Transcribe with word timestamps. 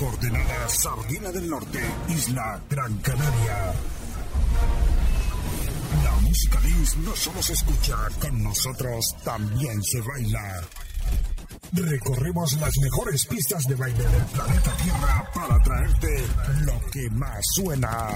coordenada 0.00 0.66
Sardina 0.66 1.30
del 1.30 1.46
Norte, 1.46 1.78
Isla 2.08 2.58
Gran 2.70 2.96
Canaria. 3.00 3.74
La 6.02 6.12
música 6.22 6.58
dance 6.58 6.96
no 7.00 7.14
solo 7.14 7.42
se 7.42 7.52
escucha, 7.52 7.96
con 8.18 8.42
nosotros 8.42 9.14
también 9.22 9.82
se 9.82 10.00
baila. 10.00 10.62
Recorremos 11.72 12.54
las 12.54 12.72
mejores 12.78 13.26
pistas 13.26 13.64
de 13.64 13.74
baile 13.74 14.02
del 14.02 14.24
planeta 14.24 14.72
Tierra 14.82 15.30
para 15.34 15.62
traerte 15.62 16.24
lo 16.64 16.80
que 16.90 17.10
más 17.10 17.44
suena. 17.54 18.08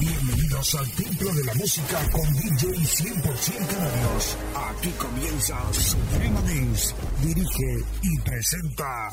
Bienvenidos 0.00 0.74
al 0.74 0.90
Templo 0.90 1.32
de 1.32 1.44
la 1.44 1.54
Música 1.54 2.10
con 2.10 2.32
DJ 2.32 2.68
100% 2.68 3.66
Canarios. 3.68 4.36
Aquí 4.70 4.90
comienza 4.98 5.56
Suprema 5.72 6.40
Dance. 6.42 6.94
Dirige 7.22 7.84
y 8.02 8.20
presenta 8.20 9.12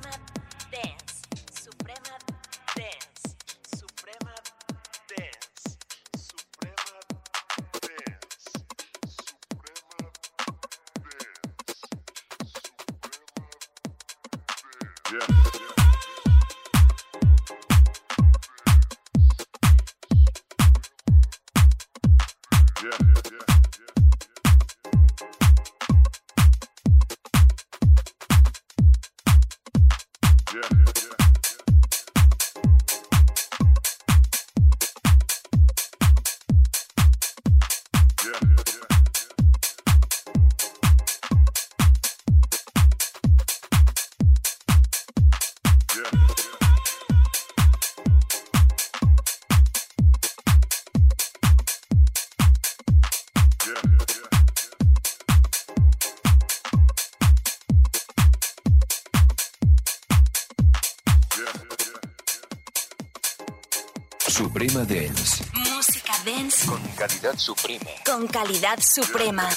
Suprema 64.61 64.85
Dance. 64.85 65.43
Música 65.55 66.13
dance 66.23 66.67
Con 66.67 66.81
calidad 66.95 67.35
suprema. 67.35 67.89
con 68.05 68.27
calidad 68.27 68.79
suprema. 68.79 69.49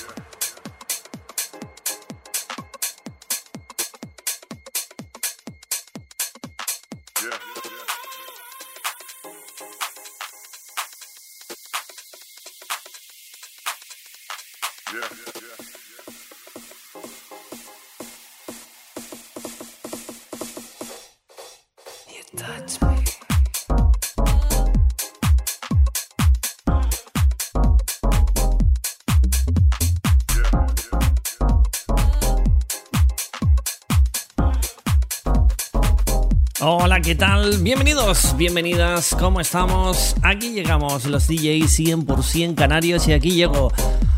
Hola, 36.95 37.03
¿qué 37.03 37.17
tal? 37.17 37.59
Bienvenidos, 37.59 38.37
bienvenidas, 38.37 39.17
¿cómo 39.19 39.41
estamos? 39.41 40.15
Aquí 40.23 40.53
llegamos 40.53 41.07
los 41.07 41.27
DJs 41.27 41.81
100% 41.81 42.55
canarios 42.55 43.09
y 43.09 43.13
aquí 43.13 43.33
llego. 43.33 43.73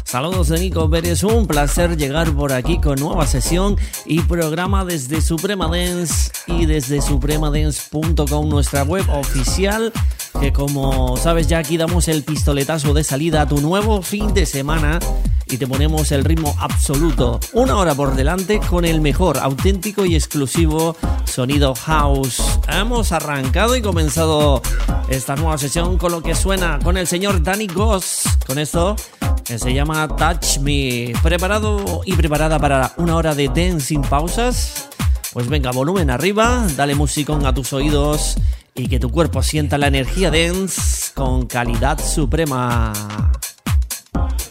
Saludos 0.05 0.49
de 0.49 0.61
Nico 0.61 0.91
Pérez, 0.91 1.25
un 1.25 1.47
placer 1.47 1.97
llegar 1.97 2.31
por 2.33 2.53
aquí 2.53 2.79
con 2.79 3.01
nueva 3.01 3.27
sesión 3.27 3.79
y 4.05 4.21
programa 4.21 4.85
desde 4.85 5.23
Suprema 5.23 5.69
Dance 5.69 6.33
y 6.47 6.67
desde 6.67 7.01
supremadance.com, 7.01 8.49
nuestra 8.51 8.83
web 8.83 9.09
oficial, 9.09 9.91
que 10.39 10.53
como 10.53 11.17
sabes 11.17 11.47
ya 11.47 11.57
aquí 11.61 11.79
damos 11.79 12.09
el 12.09 12.25
pistoletazo 12.25 12.93
de 12.93 13.05
salida 13.05 13.41
a 13.41 13.49
tu 13.49 13.63
nuevo 13.63 14.03
fin 14.03 14.35
de 14.35 14.45
semana 14.45 14.99
y 15.47 15.57
te 15.57 15.67
ponemos 15.67 16.13
el 16.13 16.25
ritmo 16.25 16.55
absoluto. 16.59 17.41
Una 17.53 17.77
hora 17.77 17.95
por 17.95 18.15
delante 18.17 18.61
con 18.61 18.85
el 18.85 19.01
mejor, 19.01 19.39
auténtico 19.39 20.05
y 20.05 20.15
exclusivo 20.15 20.97
sonido 21.37 21.75
house. 21.75 22.41
Hemos 22.67 23.13
arrancado 23.13 23.77
y 23.77 23.83
comenzado 23.83 24.63
esta 25.11 25.37
nueva 25.37 25.59
sesión 25.59 25.99
con 25.99 26.11
lo 26.11 26.23
que 26.23 26.35
suena 26.35 26.79
con 26.83 26.97
el 26.97 27.07
señor 27.07 27.43
Danny 27.43 27.67
Goss. 27.67 28.23
Con 28.47 28.59
esto 28.59 28.97
que 29.45 29.59
se 29.59 29.75
llama 29.75 30.09
Touch 30.17 30.61
Me. 30.61 31.13
¿Preparado 31.23 32.01
y 32.07 32.15
preparada 32.15 32.59
para 32.59 32.95
una 32.97 33.17
hora 33.17 33.35
de 33.35 33.49
dance 33.49 33.89
sin 33.89 34.01
pausas? 34.01 34.89
Pues 35.35 35.47
venga, 35.51 35.73
volumen 35.73 36.09
arriba, 36.09 36.67
dale 36.75 36.95
musicón 36.95 37.45
a 37.45 37.53
tus 37.53 37.75
oídos 37.75 38.37
y 38.75 38.89
que 38.89 38.99
tu 38.99 39.11
cuerpo 39.11 39.43
sienta 39.43 39.77
la 39.77 39.89
energía 39.89 40.31
dance 40.31 41.13
con 41.13 41.45
calidad 41.45 42.03
suprema. 42.03 42.95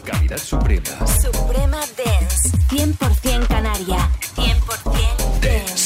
Calidad 0.04 0.38
suprema. 0.38 1.04
Suprema 1.20 1.80
Dance. 1.96 2.56
100% 2.70 3.48
canaria. 3.48 4.08
100% 4.36 5.40
dance. 5.40 5.85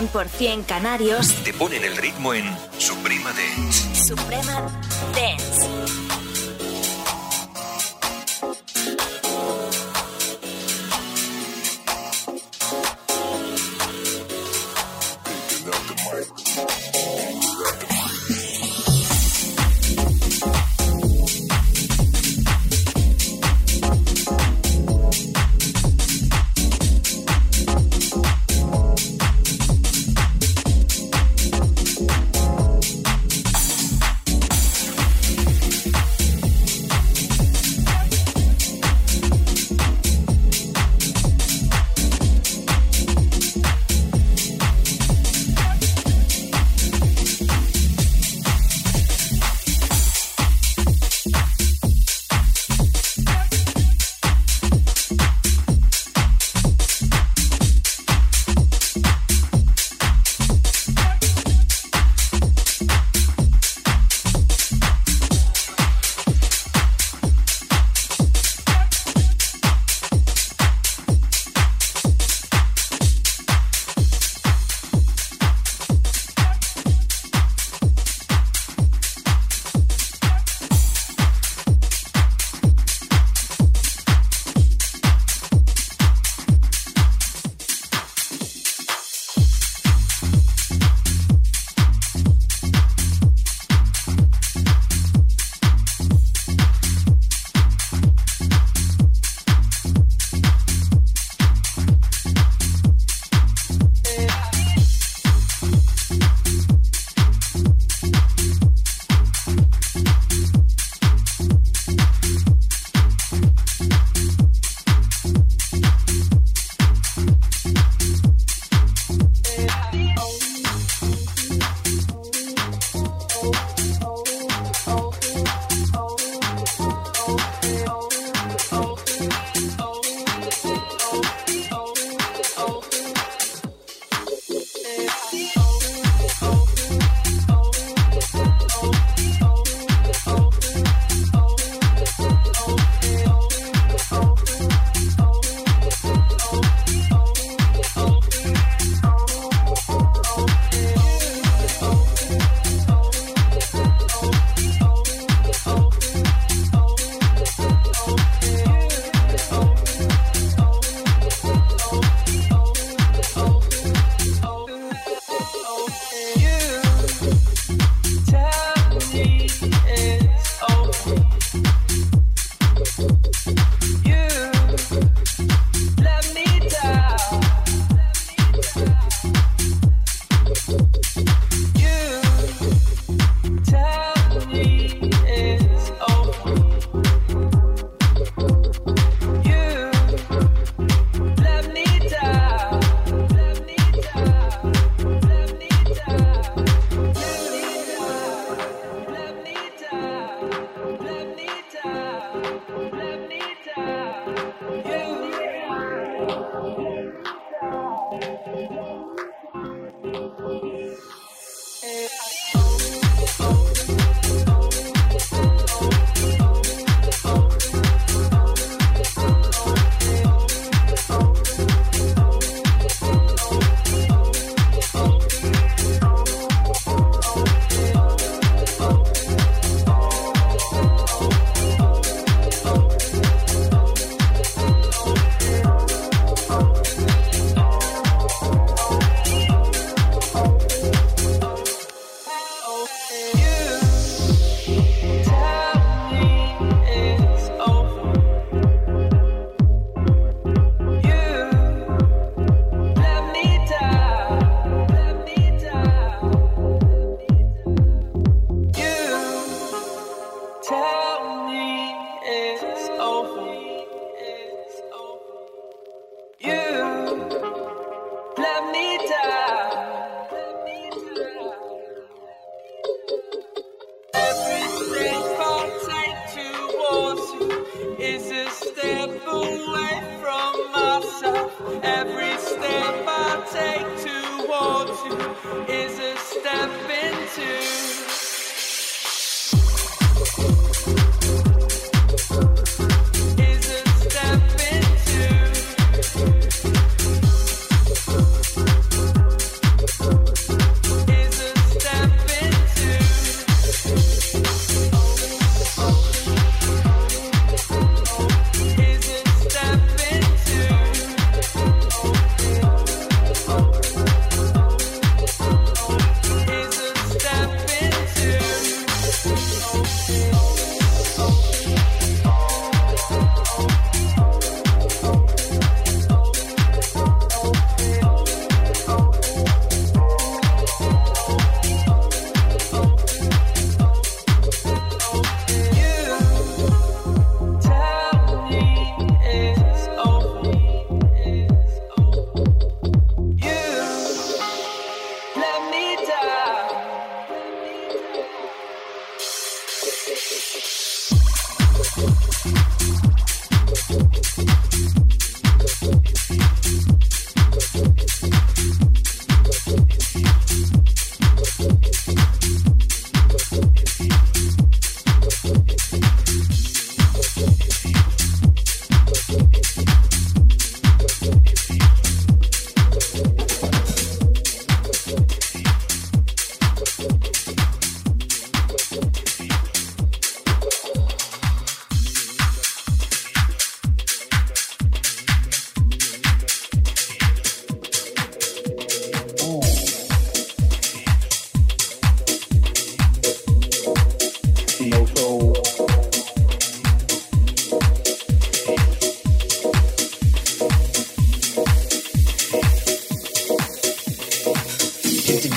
100% 0.00 0.64
canarios 0.64 1.34
te 1.44 1.52
ponen 1.52 1.84
el 1.84 1.94
ritmo 1.96 2.32
en 2.32 2.44
Suprema 2.78 3.32
Dance. 3.32 3.94
Suprema 3.94 4.89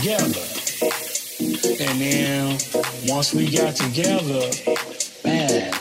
together. 0.04 0.44
And 1.82 2.02
then 2.02 2.58
once 3.08 3.34
we 3.34 3.50
got 3.50 3.74
together, 3.74 4.52
man, 5.24 5.74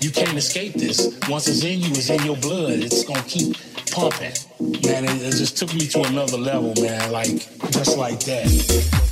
you 0.00 0.10
can't 0.10 0.36
escape 0.36 0.74
this. 0.74 1.18
Once 1.28 1.46
it's 1.46 1.62
in 1.62 1.80
you, 1.80 1.90
it's 1.90 2.08
in 2.08 2.22
your 2.24 2.36
blood. 2.38 2.78
It's 2.78 3.04
gonna 3.04 3.22
keep 3.24 3.54
pumping. 3.92 4.32
Man, 4.60 5.04
it, 5.04 5.22
it 5.22 5.36
just 5.36 5.58
took 5.58 5.74
me 5.74 5.86
to 5.88 6.02
another 6.04 6.38
level, 6.38 6.72
man. 6.82 7.12
Like 7.12 7.36
just 7.70 7.98
like 7.98 8.20
that. 8.20 9.09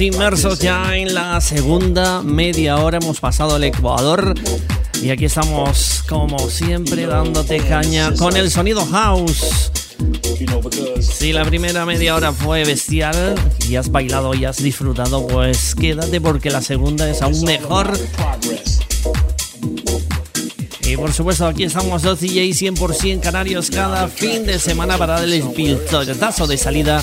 Inmersos, 0.00 0.16
inmersos 0.16 0.58
ya 0.58 0.96
en 0.96 1.14
la 1.14 1.40
segunda 1.40 2.20
media 2.22 2.78
hora. 2.78 2.98
Hemos 3.00 3.20
pasado 3.20 3.56
el 3.56 3.64
Ecuador. 3.64 4.34
Y 5.00 5.10
aquí 5.10 5.26
estamos, 5.26 6.02
como 6.08 6.38
siempre, 6.50 7.06
dándote 7.06 7.58
caña 7.58 8.12
con 8.14 8.36
el 8.36 8.50
sonido 8.50 8.84
house. 8.86 9.70
Si 11.00 11.32
la 11.32 11.44
primera 11.44 11.86
media 11.86 12.16
hora 12.16 12.32
fue 12.32 12.64
bestial 12.64 13.36
y 13.68 13.76
has 13.76 13.92
bailado 13.92 14.34
y 14.34 14.44
has 14.44 14.56
disfrutado, 14.56 15.28
pues 15.28 15.76
quédate 15.76 16.20
porque 16.20 16.50
la 16.50 16.60
segunda 16.60 17.08
es 17.08 17.22
aún 17.22 17.44
mejor. 17.44 17.92
Y 20.86 20.96
por 20.96 21.12
supuesto, 21.12 21.46
aquí 21.46 21.64
estamos 21.64 22.02
los 22.02 22.20
DJs 22.20 22.62
100% 22.62 23.20
canarios 23.20 23.70
cada 23.70 24.08
fin 24.08 24.44
de 24.44 24.58
semana 24.58 24.98
para 24.98 25.20
darle 25.20 25.36
el 25.36 25.48
piltotazo 25.50 26.46
de 26.46 26.58
salida 26.58 27.02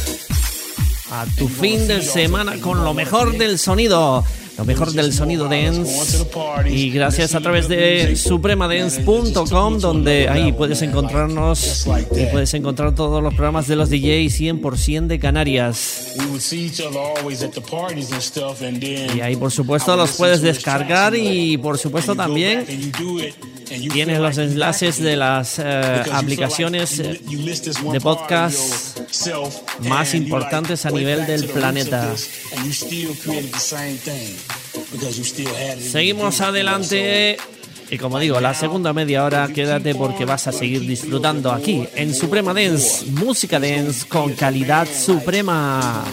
a 1.12 1.26
tu 1.38 1.48
fin 1.48 1.88
de 1.88 2.02
semana 2.02 2.58
con 2.62 2.84
lo 2.84 2.94
mejor 2.94 3.38
del 3.38 3.60
sonido. 3.60 4.24
Lo 4.58 4.66
mejor 4.66 4.92
del 4.92 5.12
sonido 5.12 5.48
dance. 5.48 6.26
Y 6.70 6.92
gracias 6.92 7.36
a 7.36 7.42
través 7.42 7.68
de 7.68 8.16
supremadance.com, 8.16 9.80
donde 9.80 10.30
ahí 10.30 10.52
puedes 10.52 10.82
encontrarnos 10.82 11.88
y 12.16 12.26
puedes 12.26 12.54
encontrar 12.54 12.94
todos 12.94 13.24
los 13.24 13.34
programas 13.34 13.68
de 13.68 13.76
los 13.76 13.90
DJs 13.90 14.40
100% 14.40 15.08
de 15.08 15.20
Canarias. 15.20 16.14
Y 19.16 19.22
ahí, 19.22 19.36
por 19.36 19.52
supuesto, 19.52 19.96
los 19.96 20.12
puedes 20.12 20.42
descargar 20.42 21.16
y, 21.16 21.58
por 21.58 21.78
supuesto, 21.78 22.16
también 22.16 22.66
tienes 23.90 24.20
los 24.20 24.38
enlaces 24.38 25.02
de 25.02 25.16
las 25.16 25.60
eh, 25.60 26.04
aplicaciones 26.12 26.98
de 26.98 28.02
podcast 28.02 29.00
más 29.88 30.14
importantes 30.14 30.86
a 30.86 30.92
nivel 30.92 31.26
del 31.26 31.46
planeta. 31.46 32.14
Seguimos 35.92 36.42
adelante. 36.42 37.38
Y 37.90 37.98
como 37.98 38.20
digo, 38.20 38.40
la 38.40 38.54
segunda 38.54 38.94
media 38.94 39.26
hora, 39.26 39.50
quédate 39.54 39.96
porque 39.96 40.24
vas 40.24 40.48
a 40.48 40.54
seguir 40.54 40.82
disfrutando 40.82 41.52
aquí 41.52 41.86
en 41.96 42.16
Suprema 42.16 42.54
Dance, 42.54 43.06
música 43.08 43.60
dance 43.60 44.08
con 44.08 44.34
calidad 44.34 44.88
suprema. 44.88 46.06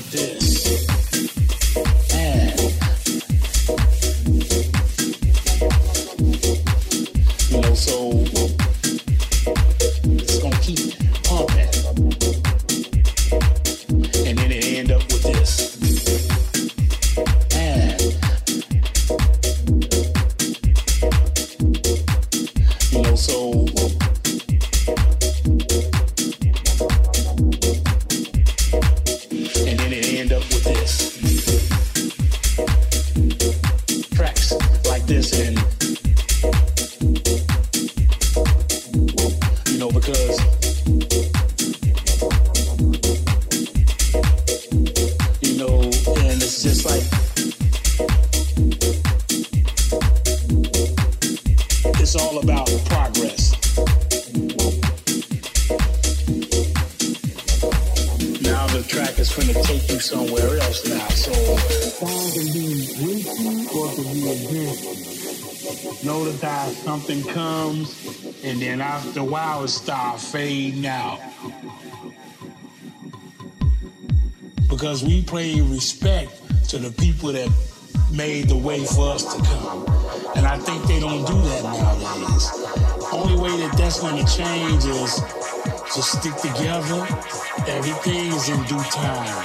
Pay 75.31 75.61
respect 75.61 76.33
to 76.71 76.79
the 76.79 76.91
people 76.91 77.33
that 77.33 77.51
made 78.11 78.49
the 78.49 78.57
way 78.57 78.85
for 78.85 79.13
us 79.13 79.25
to 79.35 79.43
come. 79.43 79.85
And 80.37 80.47
I 80.47 80.57
think 80.59 80.87
they 80.87 81.01
don't 81.01 81.25
do 81.27 81.35
that 81.35 81.63
nowadays. 81.65 82.49
Only 83.13 83.37
way 83.37 83.55
that 83.59 83.77
that's 83.77 84.01
going 84.01 84.25
to 84.25 84.37
change 84.37 84.85
is 84.85 85.21
to 85.95 86.03
stick 86.03 86.35
together. 86.37 87.07
Everything 87.67 88.33
is 88.33 88.49
in 88.49 88.63
due 88.65 88.83
time. 88.89 89.45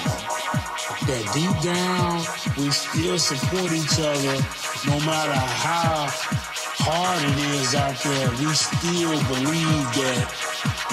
That 1.07 1.23
deep 1.33 1.55
down, 1.61 2.23
we 2.57 2.71
still 2.71 3.19
support 3.19 3.71
each 3.73 3.99
other 3.99 4.35
no 4.87 4.99
matter 5.05 5.33
how 5.33 6.07
hard 6.75 7.21
it 7.23 7.37
is 7.61 7.75
out 7.75 7.95
there. 8.03 8.29
We 8.41 8.53
still 8.53 9.17
believe 9.29 9.85
that 10.01 10.25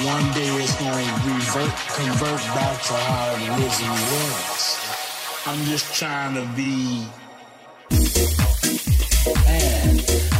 one 0.05 0.26
day 0.35 0.51
it's 0.61 0.76
going 0.78 1.07
to 1.07 1.14
revert, 1.28 1.74
convert 1.97 2.43
back 2.55 2.83
to 2.89 2.95
how 2.95 3.35
it 3.37 3.51
was. 3.59 3.76
I'm 5.47 5.64
just 5.64 5.95
trying 5.95 6.35
to 6.35 6.45
be. 6.55 7.07
Man. 9.45 10.39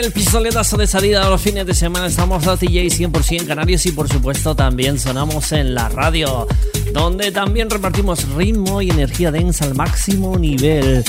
El 0.00 0.12
pistoletazo 0.12 0.78
de 0.78 0.86
salida 0.86 1.26
a 1.26 1.28
los 1.28 1.42
fines 1.42 1.66
de 1.66 1.74
semana. 1.74 2.06
Estamos 2.06 2.46
los 2.46 2.58
DJs 2.58 3.00
100% 3.00 3.46
canarios 3.46 3.84
y 3.84 3.92
por 3.92 4.08
supuesto 4.08 4.54
también 4.54 4.98
sonamos 4.98 5.52
en 5.52 5.74
la 5.74 5.90
radio, 5.90 6.46
donde 6.94 7.30
también 7.30 7.68
repartimos 7.68 8.26
ritmo 8.30 8.80
y 8.80 8.90
energía 8.90 9.30
densa 9.30 9.66
al 9.66 9.74
máximo 9.74 10.38
nivel. 10.38 11.04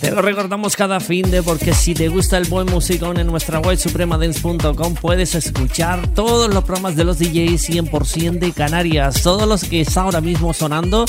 Te 0.00 0.10
lo 0.10 0.20
recordamos 0.20 0.74
cada 0.74 0.98
fin 0.98 1.30
de 1.30 1.44
porque 1.44 1.72
si 1.72 1.94
te 1.94 2.08
gusta 2.08 2.36
el 2.38 2.48
buen 2.48 2.66
musicón 2.66 3.20
en 3.20 3.28
nuestra 3.28 3.60
web 3.60 3.78
supremadance.com 3.78 4.94
puedes 4.94 5.36
escuchar 5.36 6.08
todos 6.08 6.52
los 6.52 6.64
programas 6.64 6.96
de 6.96 7.04
los 7.04 7.20
DJs 7.20 7.70
100% 7.70 8.40
de 8.40 8.52
Canarias, 8.52 9.22
todos 9.22 9.46
los 9.46 9.62
que 9.62 9.80
está 9.80 10.02
ahora 10.02 10.20
mismo 10.20 10.52
sonando, 10.52 11.04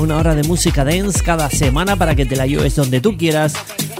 una 0.00 0.16
hora 0.16 0.34
de 0.34 0.42
música 0.42 0.84
dance 0.84 1.22
cada 1.22 1.48
semana 1.50 1.94
para 1.94 2.16
que 2.16 2.26
te 2.26 2.34
la 2.34 2.46
lleves 2.46 2.74
donde 2.74 3.00
tú 3.00 3.16
quieras 3.16 3.54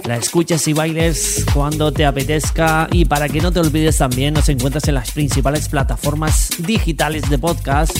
la 0.05 0.17
escuches 0.17 0.67
y 0.67 0.73
bailes 0.73 1.45
cuando 1.53 1.91
te 1.91 2.05
apetezca 2.05 2.87
y 2.91 3.05
para 3.05 3.29
que 3.29 3.39
no 3.39 3.51
te 3.51 3.59
olvides 3.59 3.97
también 3.97 4.33
nos 4.33 4.49
encuentras 4.49 4.87
en 4.87 4.95
las 4.95 5.11
principales 5.11 5.69
plataformas 5.69 6.49
digitales 6.59 7.29
de 7.29 7.37
podcast 7.37 7.97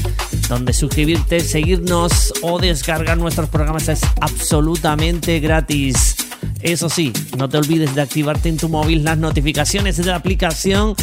donde 0.49 0.73
suscribirte, 0.73 1.39
seguirnos 1.39 2.33
o 2.41 2.59
descargar 2.59 3.17
nuestros 3.17 3.49
programas 3.49 3.87
es 3.89 4.01
absolutamente 4.19 5.39
gratis. 5.39 6.15
Eso 6.61 6.89
sí, 6.89 7.13
no 7.37 7.47
te 7.47 7.57
olvides 7.57 7.95
de 7.95 8.01
activarte 8.01 8.49
en 8.49 8.57
tu 8.57 8.69
móvil 8.69 9.03
las 9.03 9.17
notificaciones 9.17 9.97
de 9.97 10.05
la 10.05 10.15
aplicación 10.15 10.95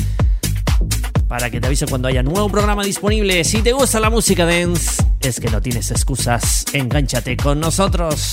para 1.29 1.49
que 1.51 1.61
te 1.61 1.67
avise 1.67 1.87
cuando 1.87 2.09
haya 2.09 2.23
nuevo 2.23 2.49
programa 2.49 2.85
disponible. 2.85 3.45
Si 3.45 3.63
te 3.63 3.73
gusta 3.73 4.01
la 4.01 4.11
música 4.11 4.45
dance, 4.45 5.03
es 5.21 5.41
que 5.41 5.49
no 5.49 5.61
tienes 5.63 5.91
excusas. 5.91 6.65
Engánchate 6.73 7.37
con 7.37 7.61
nosotros. 7.61 8.33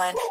one. 0.00 0.29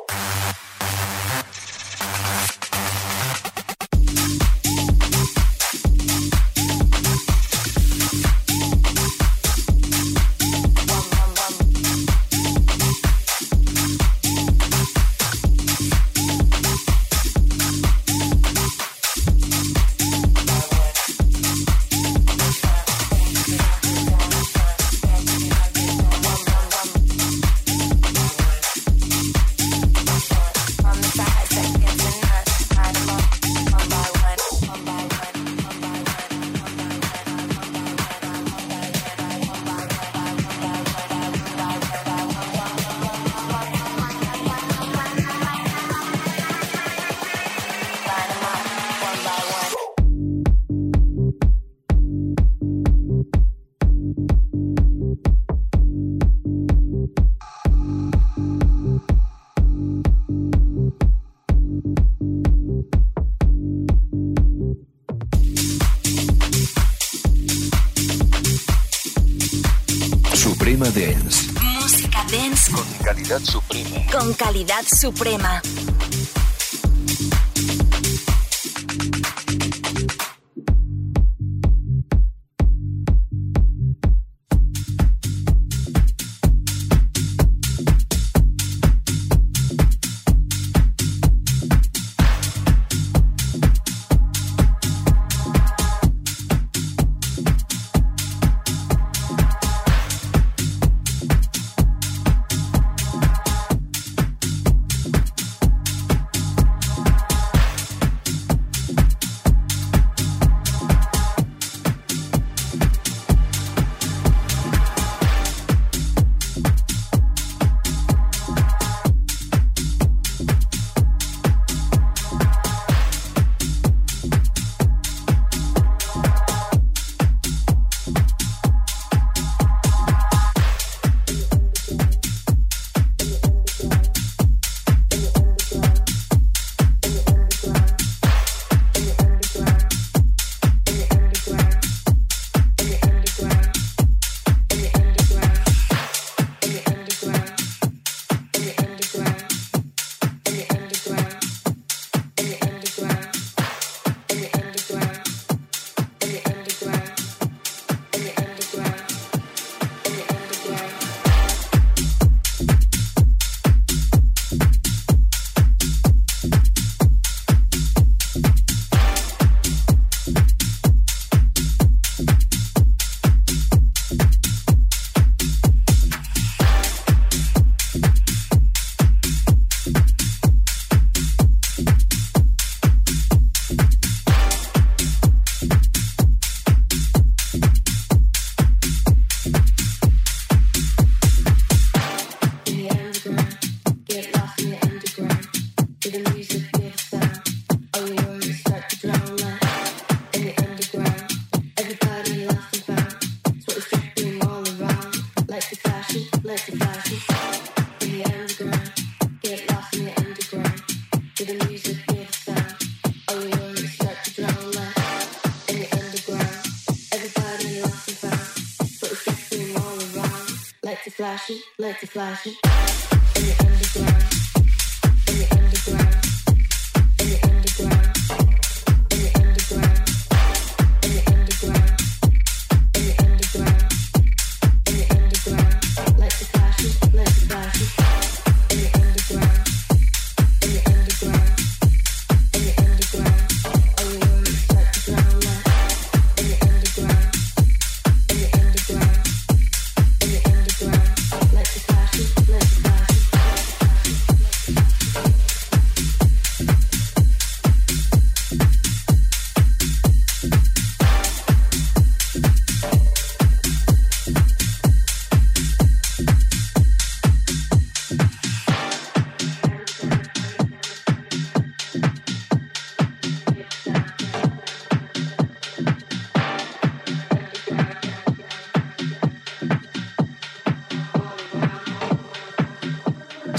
Música 71.00 72.26
dance. 72.30 72.70
Con 72.74 72.84
calidad 73.06 73.40
suprema. 73.40 74.12
Con 74.12 74.34
calidad 74.34 74.84
suprema. 74.86 75.62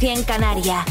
100% 0.00 0.24
Canaria. 0.24 0.87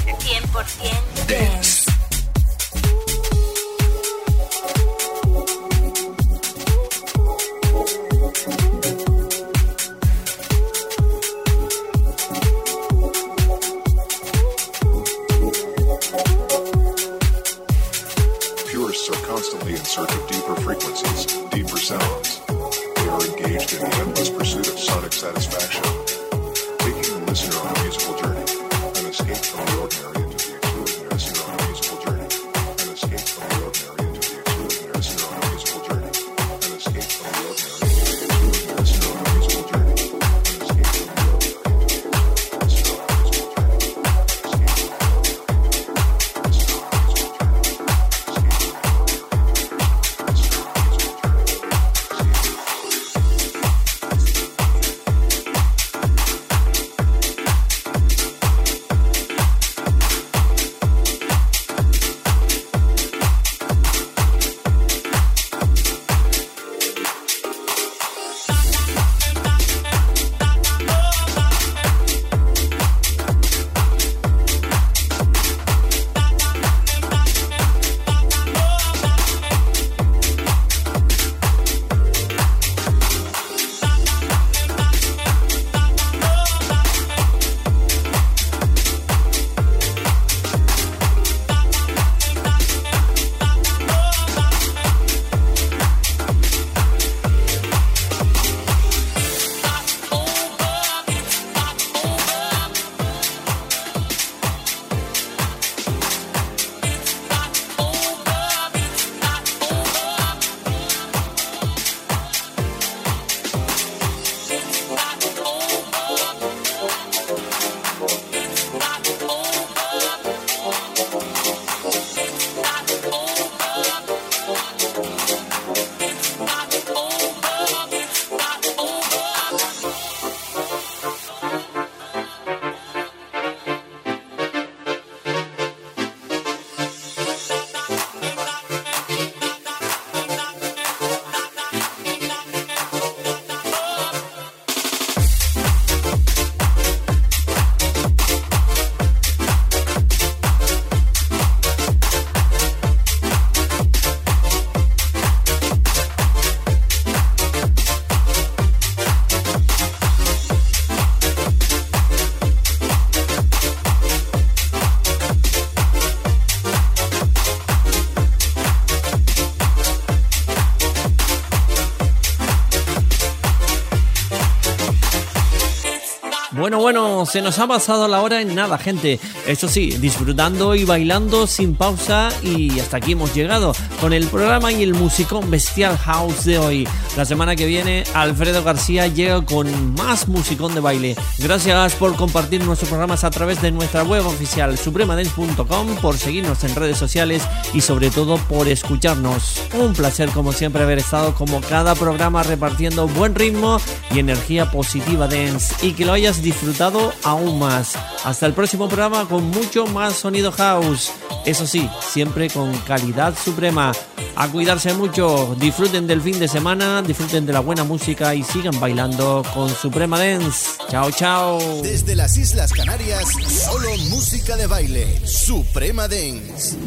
Se 177.27 177.41
nos 177.41 177.59
ha 177.59 177.67
pasado 177.67 178.07
la 178.07 178.21
hora 178.21 178.41
en 178.41 178.55
nada, 178.55 178.77
gente. 178.77 179.19
Eso 179.45 179.67
sí, 179.67 179.89
disfrutando 179.99 180.75
y 180.75 180.85
bailando 180.85 181.45
sin 181.47 181.75
pausa 181.75 182.29
y 182.41 182.79
hasta 182.79 182.97
aquí 182.97 183.11
hemos 183.11 183.33
llegado 183.33 183.73
con 183.99 184.13
el 184.13 184.27
programa 184.27 184.71
y 184.71 184.83
el 184.83 184.93
musicón 184.93 185.49
Bestial 185.51 185.97
House 185.97 186.45
de 186.45 186.57
hoy. 186.57 186.87
La 187.15 187.25
semana 187.25 187.55
que 187.55 187.65
viene, 187.65 188.03
Alfredo 188.13 188.63
García 188.63 189.07
llega 189.07 189.43
con 189.43 189.95
más 189.95 190.27
musicón 190.27 190.73
de 190.73 190.79
baile. 190.79 191.15
Gracias 191.39 191.95
por 191.95 192.15
compartir 192.15 192.63
nuestros 192.63 192.89
programas 192.89 193.23
a 193.23 193.29
través 193.29 193.61
de 193.61 193.71
nuestra 193.71 194.03
web 194.03 194.25
oficial 194.25 194.77
supremadance.com, 194.77 195.95
por 196.01 196.17
seguirnos 196.17 196.63
en 196.63 196.75
redes 196.75 196.97
sociales 196.97 197.43
y 197.73 197.81
sobre 197.81 198.09
todo 198.09 198.37
por 198.37 198.67
escucharnos. 198.67 199.61
Un 199.73 199.93
placer 199.93 200.29
como 200.29 200.53
siempre 200.53 200.83
haber 200.83 200.99
estado 200.99 201.33
como 201.35 201.61
cada 201.61 201.95
programa 201.95 202.43
repartiendo 202.43 203.07
buen 203.07 203.35
ritmo 203.35 203.79
y 204.13 204.19
energía 204.19 204.71
positiva 204.71 205.27
dance 205.27 205.75
y 205.85 205.93
que 205.93 206.05
lo 206.05 206.13
hayas 206.13 206.41
disfrutado 206.41 207.13
aún 207.23 207.59
más. 207.59 207.95
Hasta 208.23 208.45
el 208.45 208.53
próximo 208.53 208.87
programa 208.87 209.27
con 209.27 209.49
mucho 209.49 209.85
más 209.87 210.15
sonido 210.15 210.51
house. 210.51 211.11
Eso 211.45 211.65
sí, 211.65 211.89
siempre 212.01 212.49
con 212.49 212.75
calidad 212.79 213.33
suprema. 213.37 213.91
A 214.35 214.47
cuidarse 214.49 214.93
mucho, 214.93 215.55
disfruten 215.59 216.05
del 216.05 216.21
fin 216.21 216.37
de 216.37 216.47
semana, 216.47 217.01
disfruten 217.01 217.45
de 217.45 217.53
la 217.53 217.59
buena 217.59 217.83
música 217.83 218.35
y 218.35 218.43
sigan 218.43 218.79
bailando 218.79 219.43
con 219.53 219.69
Suprema 219.69 220.19
Dance. 220.19 220.77
Chao, 220.89 221.09
chao. 221.09 221.59
Desde 221.81 222.15
las 222.15 222.37
Islas 222.37 222.71
Canarias, 222.71 223.23
solo 223.47 223.89
música 224.09 224.55
de 224.55 224.67
baile. 224.67 225.07
Suprema 225.25 226.07
Dance. 226.07 226.77